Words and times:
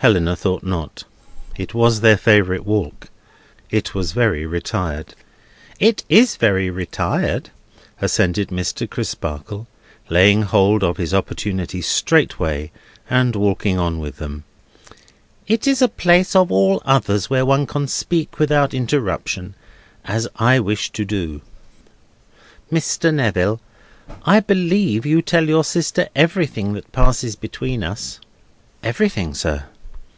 Helena 0.00 0.36
thought 0.36 0.62
not. 0.62 1.02
It 1.56 1.74
was 1.74 2.02
their 2.02 2.16
favourite 2.16 2.64
walk. 2.64 3.08
It 3.68 3.96
was 3.96 4.12
very 4.12 4.46
retired. 4.46 5.16
"It 5.80 6.04
is 6.08 6.36
very 6.36 6.70
retired," 6.70 7.50
assented 8.00 8.50
Mr. 8.50 8.88
Crisparkle, 8.88 9.66
laying 10.08 10.42
hold 10.42 10.84
of 10.84 10.98
his 10.98 11.12
opportunity 11.12 11.82
straightway, 11.82 12.70
and 13.10 13.34
walking 13.34 13.76
on 13.76 13.98
with 13.98 14.18
them. 14.18 14.44
"It 15.48 15.66
is 15.66 15.82
a 15.82 15.88
place 15.88 16.36
of 16.36 16.52
all 16.52 16.80
others 16.84 17.28
where 17.28 17.44
one 17.44 17.66
can 17.66 17.88
speak 17.88 18.38
without 18.38 18.72
interruption, 18.72 19.54
as 20.04 20.28
I 20.36 20.60
wish 20.60 20.90
to 20.90 21.04
do. 21.04 21.40
Mr. 22.70 23.12
Neville, 23.12 23.60
I 24.24 24.38
believe 24.38 25.04
you 25.04 25.22
tell 25.22 25.48
your 25.48 25.64
sister 25.64 26.08
everything 26.14 26.72
that 26.74 26.92
passes 26.92 27.34
between 27.34 27.82
us?" 27.82 28.20
"Everything, 28.84 29.34
sir." 29.34 29.64